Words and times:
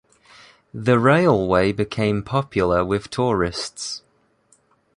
The 0.73 0.97
railway 0.97 1.71
became 1.71 2.23
popular 2.23 2.83
with 2.83 3.11
tourists. 3.11 4.01